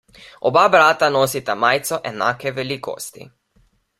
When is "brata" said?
0.75-1.09